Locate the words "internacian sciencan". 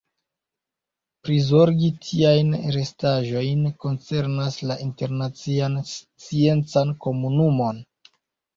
4.89-6.99